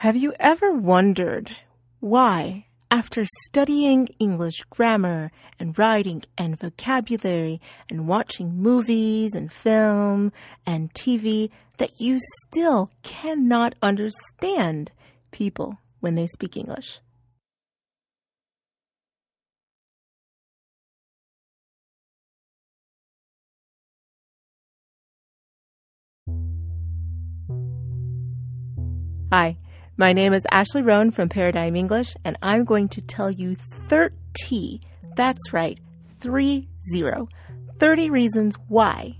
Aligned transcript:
Have 0.00 0.16
you 0.16 0.32
ever 0.40 0.72
wondered 0.72 1.54
why, 2.00 2.64
after 2.90 3.26
studying 3.44 4.08
English 4.18 4.62
grammar 4.70 5.30
and 5.58 5.78
writing 5.78 6.22
and 6.38 6.58
vocabulary 6.58 7.60
and 7.90 8.08
watching 8.08 8.56
movies 8.56 9.32
and 9.34 9.52
film 9.52 10.32
and 10.64 10.90
TV, 10.94 11.50
that 11.76 12.00
you 12.00 12.18
still 12.46 12.90
cannot 13.02 13.74
understand 13.82 14.90
people 15.32 15.76
when 16.00 16.14
they 16.14 16.26
speak 16.28 16.56
English? 16.56 17.00
Hi. 29.30 29.58
My 30.00 30.14
name 30.14 30.32
is 30.32 30.46
Ashley 30.50 30.80
Roan 30.80 31.10
from 31.10 31.28
Paradigm 31.28 31.76
English, 31.76 32.16
and 32.24 32.38
I'm 32.40 32.64
going 32.64 32.88
to 32.88 33.02
tell 33.02 33.30
you 33.30 33.54
30, 33.54 34.80
that's 35.14 35.52
right, 35.52 35.78
30, 36.20 36.66
30 37.78 38.08
reasons 38.08 38.56
why 38.68 39.18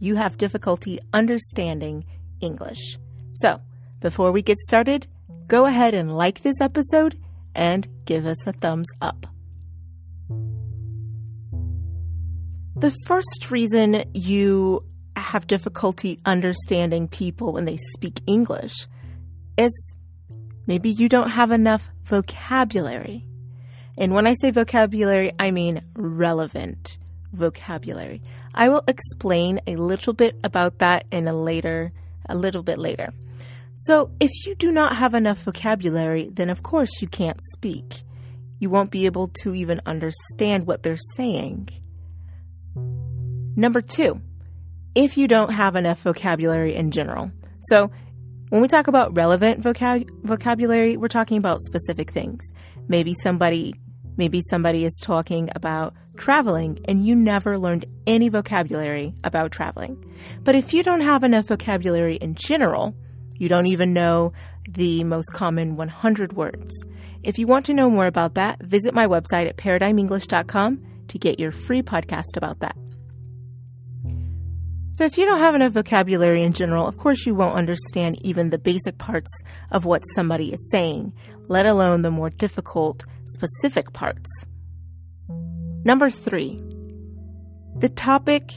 you 0.00 0.16
have 0.16 0.36
difficulty 0.36 0.98
understanding 1.12 2.04
English. 2.40 2.98
So, 3.34 3.60
before 4.00 4.32
we 4.32 4.42
get 4.42 4.58
started, 4.58 5.06
go 5.46 5.64
ahead 5.64 5.94
and 5.94 6.16
like 6.16 6.42
this 6.42 6.60
episode 6.60 7.16
and 7.54 7.86
give 8.04 8.26
us 8.26 8.48
a 8.48 8.52
thumbs 8.52 8.88
up. 9.00 9.28
The 12.74 12.92
first 13.06 13.52
reason 13.52 14.02
you 14.12 14.82
have 15.14 15.46
difficulty 15.46 16.18
understanding 16.24 17.06
people 17.06 17.52
when 17.52 17.64
they 17.64 17.78
speak 17.94 18.22
English 18.26 18.88
is 19.56 19.96
Maybe 20.66 20.90
you 20.90 21.08
don't 21.08 21.30
have 21.30 21.52
enough 21.52 21.90
vocabulary. 22.04 23.24
And 23.96 24.12
when 24.14 24.26
I 24.26 24.34
say 24.34 24.50
vocabulary, 24.50 25.32
I 25.38 25.50
mean 25.50 25.82
relevant 25.94 26.98
vocabulary. 27.32 28.22
I 28.54 28.68
will 28.68 28.82
explain 28.88 29.60
a 29.66 29.76
little 29.76 30.12
bit 30.12 30.38
about 30.42 30.78
that 30.78 31.06
in 31.10 31.28
a 31.28 31.34
later, 31.34 31.92
a 32.28 32.34
little 32.34 32.62
bit 32.62 32.78
later. 32.78 33.12
So, 33.74 34.10
if 34.20 34.30
you 34.46 34.54
do 34.54 34.72
not 34.72 34.96
have 34.96 35.12
enough 35.12 35.42
vocabulary, 35.42 36.30
then 36.32 36.48
of 36.48 36.62
course 36.62 37.02
you 37.02 37.08
can't 37.08 37.38
speak. 37.52 38.02
You 38.58 38.70
won't 38.70 38.90
be 38.90 39.04
able 39.04 39.28
to 39.42 39.54
even 39.54 39.82
understand 39.84 40.66
what 40.66 40.82
they're 40.82 40.96
saying. 41.14 41.68
Number 43.54 43.82
two, 43.82 44.22
if 44.94 45.18
you 45.18 45.28
don't 45.28 45.52
have 45.52 45.76
enough 45.76 46.00
vocabulary 46.00 46.74
in 46.74 46.90
general. 46.90 47.30
So, 47.60 47.90
when 48.50 48.62
we 48.62 48.68
talk 48.68 48.86
about 48.86 49.14
relevant 49.16 49.60
vocab- 49.60 50.08
vocabulary, 50.22 50.96
we're 50.96 51.08
talking 51.08 51.38
about 51.38 51.60
specific 51.60 52.10
things. 52.10 52.40
Maybe 52.88 53.14
somebody 53.22 53.74
maybe 54.16 54.40
somebody 54.48 54.84
is 54.84 54.98
talking 55.02 55.50
about 55.54 55.94
traveling 56.16 56.78
and 56.86 57.06
you 57.06 57.14
never 57.14 57.58
learned 57.58 57.84
any 58.06 58.30
vocabulary 58.30 59.14
about 59.24 59.52
traveling. 59.52 60.02
But 60.42 60.54
if 60.54 60.72
you 60.72 60.82
don't 60.82 61.02
have 61.02 61.22
enough 61.22 61.48
vocabulary 61.48 62.16
in 62.16 62.34
general, 62.34 62.94
you 63.34 63.48
don't 63.48 63.66
even 63.66 63.92
know 63.92 64.32
the 64.68 65.04
most 65.04 65.32
common 65.32 65.76
100 65.76 66.32
words. 66.32 66.74
If 67.22 67.38
you 67.38 67.46
want 67.46 67.66
to 67.66 67.74
know 67.74 67.90
more 67.90 68.06
about 68.06 68.34
that, 68.34 68.62
visit 68.62 68.94
my 68.94 69.06
website 69.06 69.48
at 69.48 69.58
paradigmenglish.com 69.58 70.86
to 71.08 71.18
get 71.18 71.38
your 71.38 71.52
free 71.52 71.82
podcast 71.82 72.36
about 72.36 72.60
that. 72.60 72.76
So, 74.96 75.04
if 75.04 75.18
you 75.18 75.26
don't 75.26 75.40
have 75.40 75.54
enough 75.54 75.74
vocabulary 75.74 76.42
in 76.42 76.54
general, 76.54 76.86
of 76.86 76.96
course 76.96 77.26
you 77.26 77.34
won't 77.34 77.54
understand 77.54 78.16
even 78.24 78.48
the 78.48 78.58
basic 78.58 78.96
parts 78.96 79.30
of 79.70 79.84
what 79.84 80.00
somebody 80.14 80.54
is 80.54 80.70
saying, 80.70 81.12
let 81.48 81.66
alone 81.66 82.00
the 82.00 82.10
more 82.10 82.30
difficult, 82.30 83.04
specific 83.26 83.92
parts. 83.92 84.30
Number 85.84 86.08
three, 86.08 86.62
the 87.78 87.90
topic, 87.90 88.54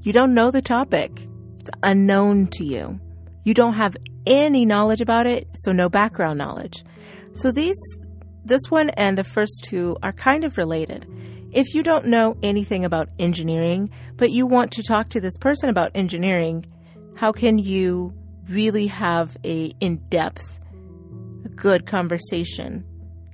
you 0.00 0.12
don't 0.12 0.34
know 0.34 0.50
the 0.50 0.62
topic. 0.62 1.12
It's 1.60 1.70
unknown 1.84 2.48
to 2.54 2.64
you. 2.64 2.98
You 3.44 3.54
don't 3.54 3.74
have 3.74 3.96
any 4.26 4.66
knowledge 4.66 5.00
about 5.00 5.28
it, 5.28 5.46
so 5.54 5.70
no 5.70 5.88
background 5.88 6.38
knowledge. 6.38 6.82
So, 7.34 7.52
these, 7.52 7.78
this 8.44 8.62
one 8.68 8.90
and 8.90 9.16
the 9.16 9.22
first 9.22 9.62
two 9.62 9.96
are 10.02 10.12
kind 10.12 10.42
of 10.42 10.58
related. 10.58 11.06
If 11.50 11.74
you 11.74 11.82
don't 11.82 12.06
know 12.06 12.36
anything 12.42 12.84
about 12.84 13.08
engineering, 13.18 13.90
but 14.16 14.30
you 14.30 14.46
want 14.46 14.70
to 14.72 14.82
talk 14.82 15.08
to 15.10 15.20
this 15.20 15.36
person 15.38 15.70
about 15.70 15.92
engineering, 15.94 16.66
how 17.16 17.32
can 17.32 17.58
you 17.58 18.12
really 18.48 18.86
have 18.88 19.36
a 19.44 19.74
in-depth 19.80 20.60
good 21.56 21.86
conversation 21.86 22.84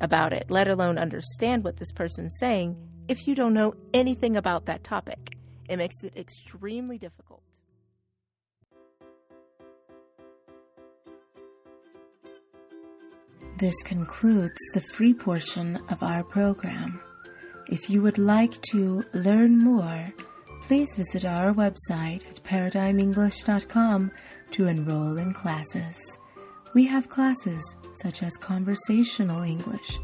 about 0.00 0.32
it, 0.32 0.50
let 0.50 0.68
alone 0.68 0.96
understand 0.96 1.64
what 1.64 1.76
this 1.76 1.92
person's 1.92 2.34
saying 2.40 2.76
if 3.08 3.26
you 3.26 3.34
don't 3.34 3.52
know 3.52 3.74
anything 3.92 4.36
about 4.36 4.64
that 4.66 4.84
topic? 4.84 5.36
It 5.68 5.76
makes 5.76 6.02
it 6.02 6.16
extremely 6.16 6.96
difficult. 6.96 7.42
This 13.58 13.82
concludes 13.82 14.58
the 14.72 14.80
free 14.80 15.12
portion 15.12 15.78
of 15.90 16.02
our 16.02 16.24
program. 16.24 17.00
If 17.70 17.90
you 17.90 18.00
would 18.00 18.16
like 18.16 18.60
to 18.70 19.04
learn 19.12 19.58
more, 19.58 20.14
please 20.62 20.96
visit 20.96 21.26
our 21.26 21.52
website 21.52 22.26
at 22.26 22.42
paradigmenglish.com 22.42 24.10
to 24.52 24.66
enroll 24.66 25.18
in 25.18 25.34
classes. 25.34 26.18
We 26.72 26.86
have 26.86 27.10
classes 27.10 27.76
such 27.92 28.22
as 28.22 28.36
conversational 28.38 29.42
English, 29.42 29.98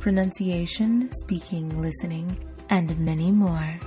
pronunciation, 0.00 1.12
speaking, 1.12 1.80
listening, 1.80 2.36
and 2.68 2.98
many 2.98 3.30
more. 3.30 3.78